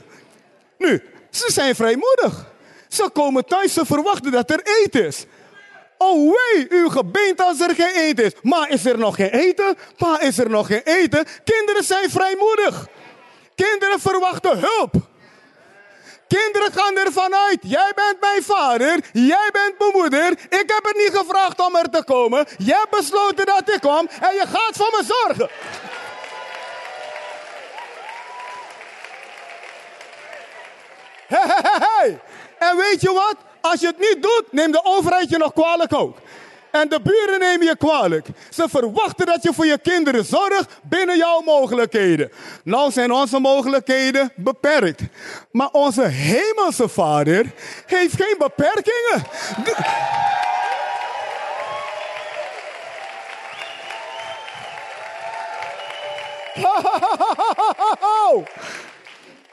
Nu, 0.78 1.02
ze 1.30 1.52
zijn 1.52 1.74
vrijmoedig. 1.74 2.46
Ze 2.88 3.10
komen 3.12 3.44
thuis, 3.44 3.72
ze 3.72 3.86
verwachten 3.86 4.32
dat 4.32 4.50
er 4.50 4.60
eten 4.82 5.06
is. 5.06 5.24
Oh 5.98 6.32
wee, 6.32 6.66
uw 6.68 6.88
gebeente 6.88 7.42
als 7.42 7.60
er 7.60 7.74
geen 7.74 7.94
eten 7.94 8.24
is. 8.24 8.32
Ma, 8.42 8.68
is 8.68 8.84
er 8.84 8.98
nog 8.98 9.14
geen 9.14 9.30
eten? 9.30 9.76
Pa, 9.96 10.20
is 10.20 10.38
er 10.38 10.50
nog 10.50 10.66
geen 10.66 10.82
eten? 10.84 11.24
Kinderen 11.44 11.84
zijn 11.84 12.10
vrijmoedig. 12.10 12.86
Kinderen 13.54 14.00
verwachten 14.00 14.58
hulp. 14.58 14.94
Kinderen 16.28 16.72
gaan 16.72 16.96
ervan 16.96 17.34
uit, 17.34 17.58
jij 17.60 17.92
bent 17.94 18.20
mijn 18.20 18.42
vader, 18.42 19.04
jij 19.12 19.48
bent 19.52 19.78
mijn 19.78 19.90
moeder. 19.92 20.30
Ik 20.30 20.64
heb 20.66 20.80
het 20.82 20.96
niet 20.96 21.18
gevraagd 21.18 21.60
om 21.60 21.76
er 21.76 21.90
te 21.90 22.04
komen. 22.04 22.46
Jij 22.58 22.78
hebt 22.78 22.90
besloten 22.90 23.46
dat 23.46 23.74
ik 23.74 23.80
kom 23.80 24.08
en 24.20 24.34
je 24.34 24.44
gaat 24.46 24.76
voor 24.76 24.90
me 24.90 25.04
zorgen. 25.04 25.48
Hey. 31.26 32.20
En 32.58 32.76
weet 32.76 33.00
je 33.00 33.12
wat? 33.12 33.36
Als 33.60 33.80
je 33.80 33.86
het 33.86 33.98
niet 33.98 34.22
doet, 34.22 34.44
neemt 34.50 34.72
de 34.72 34.84
overheid 34.84 35.28
je 35.28 35.38
nog 35.38 35.52
kwalijk 35.52 35.94
ook. 35.94 36.18
En 36.80 36.88
de 36.88 37.00
buren 37.02 37.38
nemen 37.38 37.66
je 37.66 37.76
kwalijk. 37.76 38.26
Ze 38.50 38.68
verwachten 38.68 39.26
dat 39.26 39.42
je 39.42 39.54
voor 39.54 39.66
je 39.66 39.78
kinderen 39.78 40.24
zorgt 40.24 40.78
binnen 40.82 41.16
jouw 41.16 41.40
mogelijkheden. 41.40 42.30
Nou 42.64 42.90
zijn 42.90 43.12
onze 43.12 43.38
mogelijkheden 43.38 44.32
beperkt. 44.36 45.02
Maar 45.50 45.68
onze 45.72 46.02
hemelse 46.02 46.88
vader 46.88 47.46
heeft 47.86 48.14
geen 48.16 48.34
beperkingen. 48.38 49.26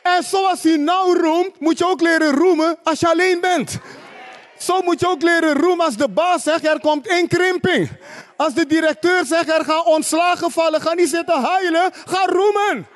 En 0.04 0.24
zoals 0.24 0.64
hij 0.64 0.78
nou 0.78 1.20
roemt, 1.20 1.60
moet 1.60 1.78
je 1.78 1.88
ook 1.88 2.02
leren 2.02 2.32
roemen 2.32 2.78
als 2.84 3.00
je 3.00 3.10
alleen 3.10 3.42
bent. 3.42 3.80
Zo 4.58 4.82
moet 4.82 5.00
je 5.00 5.08
ook 5.08 5.22
leren 5.22 5.54
roemen 5.54 5.86
als 5.86 5.98
de 5.98 6.10
baas 6.10 6.44
zegt 6.44 6.68
er 6.68 6.80
komt 6.80 7.08
inkrimping. 7.08 7.90
Als 8.36 8.54
de 8.54 8.66
directeur 8.66 9.26
zegt 9.26 9.52
er 9.52 9.66
gaan 9.66 9.86
ontslagen 9.86 10.52
vallen, 10.52 10.82
ga 10.82 10.94
niet 10.94 11.10
zitten 11.10 11.42
huilen, 11.42 11.92
ga 12.06 12.26
roemen. 12.26 12.88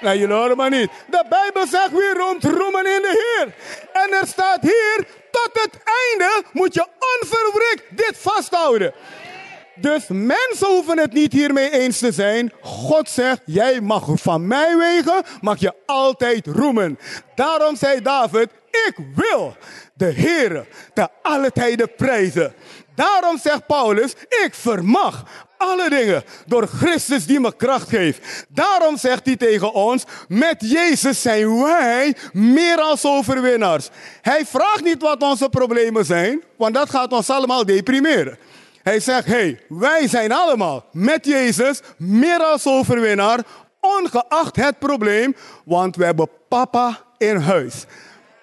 Nee, 0.00 0.18
jullie 0.18 0.34
horen 0.34 0.56
maar 0.56 0.70
niet. 0.70 0.90
De 1.10 1.24
Bijbel 1.28 1.66
zegt 1.66 1.90
wie 1.90 2.14
roemt, 2.14 2.44
roemen 2.44 2.86
in 2.86 3.02
de 3.02 3.36
Heer. 3.36 3.54
En 3.92 4.12
er 4.20 4.26
staat 4.26 4.60
hier, 4.60 5.06
tot 5.30 5.50
het 5.52 5.72
einde 5.84 6.42
moet 6.52 6.74
je 6.74 6.86
onverwrikt 7.20 7.84
dit 7.96 8.18
vasthouden. 8.18 8.94
Dus 9.74 10.04
mensen 10.08 10.66
hoeven 10.66 10.98
het 10.98 11.12
niet 11.12 11.32
hiermee 11.32 11.70
eens 11.70 11.98
te 11.98 12.12
zijn. 12.12 12.52
God 12.60 13.08
zegt, 13.08 13.40
jij 13.44 13.80
mag 13.80 14.06
van 14.14 14.46
mij 14.46 14.76
wegen, 14.76 15.22
mag 15.40 15.58
je 15.58 15.74
altijd 15.86 16.46
roemen. 16.46 16.98
Daarom 17.34 17.76
zei 17.76 18.02
David, 18.02 18.50
ik 18.70 18.96
wil 19.14 19.56
de 19.96 20.06
Heer 20.06 20.66
te 20.94 21.08
alle 21.22 21.52
tijden 21.52 21.94
prijzen. 21.94 22.54
Daarom 22.94 23.38
zegt 23.38 23.66
Paulus, 23.66 24.12
ik 24.28 24.54
vermag 24.54 25.24
alle 25.56 25.90
dingen 25.90 26.22
door 26.46 26.66
Christus 26.66 27.26
die 27.26 27.40
me 27.40 27.56
kracht 27.56 27.88
geeft. 27.88 28.46
Daarom 28.48 28.96
zegt 28.96 29.26
hij 29.26 29.36
tegen 29.36 29.72
ons, 29.72 30.04
met 30.28 30.56
Jezus 30.58 31.22
zijn 31.22 31.62
wij 31.62 32.16
meer 32.32 32.80
als 32.80 33.04
overwinnaars. 33.04 33.88
Hij 34.22 34.46
vraagt 34.46 34.84
niet 34.84 35.02
wat 35.02 35.22
onze 35.22 35.48
problemen 35.48 36.04
zijn, 36.04 36.42
want 36.56 36.74
dat 36.74 36.90
gaat 36.90 37.12
ons 37.12 37.30
allemaal 37.30 37.66
deprimeren. 37.66 38.38
Hij 38.82 39.00
zegt, 39.00 39.26
hey, 39.26 39.60
wij 39.68 40.08
zijn 40.08 40.32
allemaal 40.32 40.84
met 40.92 41.26
Jezus 41.26 41.80
meer 41.96 42.38
als 42.38 42.66
overwinnaar, 42.66 43.40
ongeacht 43.80 44.56
het 44.56 44.78
probleem, 44.78 45.36
want 45.64 45.96
we 45.96 46.04
hebben 46.04 46.28
papa 46.48 47.00
in 47.18 47.36
huis. 47.36 47.84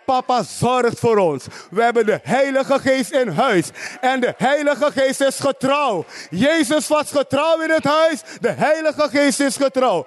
Papa 0.06 0.44
zorgt 0.44 1.00
voor 1.00 1.18
ons. 1.18 1.46
We 1.70 1.82
hebben 1.82 2.06
de 2.06 2.20
Heilige 2.24 2.80
Geest 2.80 3.12
in 3.12 3.28
huis. 3.28 3.70
En 4.02 4.20
de 4.20 4.34
Heilige 4.38 4.92
Geest 4.92 5.22
is 5.22 5.40
getrouw. 5.40 6.06
Jezus 6.30 6.88
was 6.88 7.12
getrouw 7.12 7.62
in 7.62 7.70
het 7.70 7.84
huis. 7.84 8.22
De 8.42 8.52
Heilige 8.52 9.10
Geest 9.10 9.40
is 9.40 9.56
getrouw. 9.56 10.06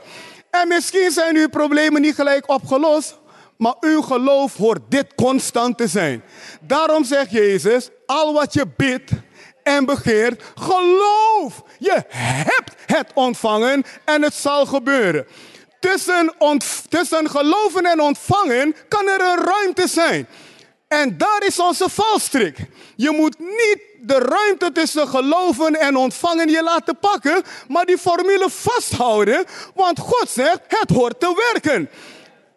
En 0.50 0.68
misschien 0.68 1.10
zijn 1.10 1.36
uw 1.36 1.48
problemen 1.48 2.02
niet 2.02 2.14
gelijk 2.14 2.48
opgelost. 2.48 3.18
Maar 3.56 3.74
uw 3.80 4.02
geloof 4.02 4.56
hoort 4.56 4.80
dit 4.88 5.14
constant 5.14 5.78
te 5.78 5.86
zijn. 5.86 6.22
Daarom 6.60 7.04
zegt 7.04 7.30
Jezus, 7.30 7.90
al 8.06 8.32
wat 8.32 8.52
je 8.52 8.66
bidt 8.76 9.10
en 9.62 9.84
begeert, 9.84 10.42
geloof. 10.54 11.62
Je 11.78 12.04
hebt 12.08 12.74
het 12.86 13.10
ontvangen 13.14 13.84
en 14.04 14.22
het 14.22 14.34
zal 14.34 14.66
gebeuren. 14.66 15.26
Tussen, 15.80 17.30
geloven 17.30 17.86
en 17.86 18.00
ontvangen 18.00 18.76
kan 18.88 19.08
er 19.08 19.20
een 19.20 19.44
ruimte 19.44 19.88
zijn. 19.88 20.28
En 20.88 21.18
daar 21.18 21.42
is 21.46 21.60
onze 21.60 21.88
valstrik. 21.88 22.56
Je 22.96 23.10
moet 23.10 23.38
niet 23.38 23.78
de 24.00 24.18
ruimte 24.18 24.72
tussen 24.72 25.08
geloven 25.08 25.80
en 25.80 25.96
ontvangen 25.96 26.48
je 26.48 26.62
laten 26.62 26.98
pakken, 26.98 27.42
maar 27.68 27.84
die 27.84 27.98
formule 27.98 28.50
vasthouden, 28.50 29.44
want 29.74 29.98
God 29.98 30.28
zegt, 30.28 30.60
het 30.66 30.90
hoort 30.90 31.20
te 31.20 31.50
werken. 31.52 31.90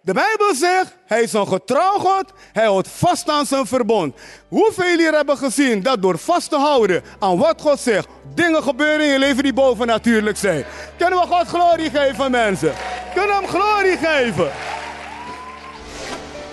De 0.02 0.14
Bijbel 0.14 0.56
zegt, 0.56 0.98
hij 1.06 1.22
is 1.22 1.34
een 1.34 1.48
getrouw 1.48 1.98
God, 1.98 2.34
hij 2.54 2.66
houdt 2.66 2.88
vast 2.88 3.30
aan 3.30 3.46
zijn 3.46 3.66
verbond. 3.66 4.16
Hoeveel 4.48 4.98
hier 4.98 5.14
hebben 5.14 5.38
gezien 5.38 5.82
dat 5.82 6.02
door 6.02 6.18
vast 6.18 6.50
te 6.50 6.58
houden 6.58 7.04
aan 7.20 7.38
wat 7.38 7.62
God 7.62 7.80
zegt, 7.80 8.08
dingen 8.34 8.64
gebeuren 8.64 9.06
in 9.06 9.12
je 9.12 9.20
leven 9.20 9.44
die 9.44 9.54
bovennatuurlijk 9.54 10.38
zijn. 10.38 10.64
Kunnen 10.98 11.20
we 11.20 11.26
God 11.26 11.48
glorie 11.48 11.90
geven, 11.90 12.32
mensen? 12.32 12.74
Kunnen 13.14 13.30
we 13.30 13.36
hem 13.36 13.48
glorie 13.48 13.98
geven? 13.98 14.52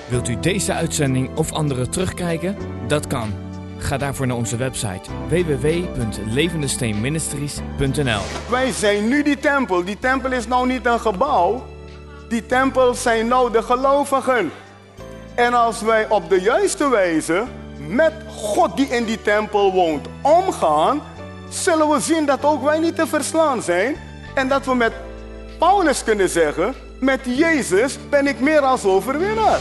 Wilt 0.09 0.29
u 0.29 0.41
deze 0.41 0.73
uitzending 0.73 1.37
of 1.37 1.53
andere 1.53 1.89
terugkijken? 1.89 2.57
Dat 2.87 3.07
kan. 3.07 3.35
Ga 3.79 3.97
daarvoor 3.97 4.27
naar 4.27 4.37
onze 4.37 4.57
website 4.57 5.11
www.levendesteenministries.nl. 5.29 8.23
Wij 8.51 8.73
zijn 8.73 9.09
nu 9.09 9.23
die 9.23 9.39
tempel. 9.39 9.85
Die 9.85 9.99
tempel 9.99 10.33
is 10.33 10.47
nou 10.47 10.67
niet 10.67 10.87
een 10.87 11.01
gebouw. 11.01 11.75
Die 12.29 12.47
tempel 12.47 12.95
zijn 12.95 13.29
nou 13.29 13.53
de 13.53 13.63
gelovigen. 13.63 14.53
En 15.35 15.55
als 15.55 15.81
wij 15.83 16.09
op 16.09 16.29
de 16.29 16.41
juiste 16.41 16.89
wijze 16.89 17.45
met 17.89 18.13
God 18.29 18.77
die 18.77 18.89
in 18.89 19.05
die 19.05 19.23
tempel 19.23 19.73
woont 19.73 20.07
omgaan, 20.23 21.03
zullen 21.49 21.89
we 21.89 22.01
zien 22.01 22.27
dat 22.27 22.45
ook 22.45 22.65
wij 22.65 22.79
niet 22.79 22.97
te 22.97 23.07
verslaan 23.07 23.63
zijn. 23.63 23.97
En 24.35 24.49
dat 24.49 24.65
we 24.65 24.75
met 24.75 24.93
Paulus 25.59 26.05
kunnen 26.05 26.29
zeggen, 26.29 26.75
met 27.01 27.21
Jezus 27.25 27.99
ben 28.11 28.27
ik 28.27 28.41
meer 28.41 28.61
als 28.61 28.85
overwinnaar. 28.85 29.61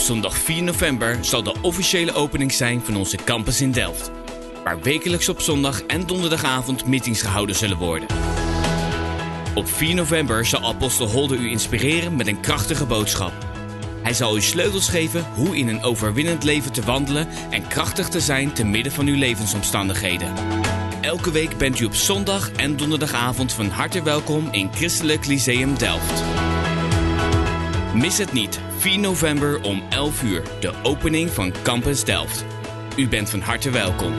Zondag 0.00 0.38
4 0.38 0.62
november 0.62 1.18
zal 1.20 1.42
de 1.42 1.54
officiële 1.62 2.12
opening 2.12 2.52
zijn 2.52 2.80
van 2.84 2.96
onze 2.96 3.16
campus 3.24 3.60
in 3.60 3.70
Delft. 3.70 4.10
Waar 4.64 4.80
wekelijks 4.80 5.28
op 5.28 5.40
zondag 5.40 5.82
en 5.82 6.06
donderdagavond 6.06 6.86
meetings 6.86 7.22
gehouden 7.22 7.56
zullen 7.56 7.76
worden. 7.76 8.08
Op 9.54 9.68
4 9.68 9.94
november 9.94 10.46
zal 10.46 10.64
apostel 10.64 11.06
Holder 11.06 11.38
u 11.38 11.50
inspireren 11.50 12.16
met 12.16 12.26
een 12.26 12.40
krachtige 12.40 12.86
boodschap. 12.86 13.32
Hij 14.02 14.14
zal 14.14 14.36
u 14.36 14.40
sleutels 14.40 14.88
geven 14.88 15.24
hoe 15.34 15.56
in 15.56 15.68
een 15.68 15.82
overwinnend 15.82 16.44
leven 16.44 16.72
te 16.72 16.82
wandelen 16.82 17.28
en 17.50 17.66
krachtig 17.66 18.08
te 18.08 18.20
zijn 18.20 18.52
te 18.52 18.64
midden 18.64 18.92
van 18.92 19.06
uw 19.06 19.16
levensomstandigheden. 19.16 20.34
Elke 21.00 21.30
week 21.30 21.56
bent 21.56 21.80
u 21.80 21.84
op 21.84 21.94
zondag 21.94 22.52
en 22.52 22.76
donderdagavond 22.76 23.52
van 23.52 23.68
harte 23.68 24.02
welkom 24.02 24.48
in 24.50 24.70
Christelijk 24.72 25.26
Lyceum 25.26 25.78
Delft. 25.78 26.22
Mis 28.00 28.18
het 28.18 28.32
niet, 28.32 28.60
4 28.76 28.98
november 28.98 29.60
om 29.62 29.82
11 29.88 30.22
uur, 30.22 30.42
de 30.60 30.72
opening 30.82 31.30
van 31.30 31.52
Campus 31.62 32.04
Delft. 32.04 32.44
U 32.96 33.08
bent 33.08 33.30
van 33.30 33.40
harte 33.40 33.70
welkom. 33.70 34.12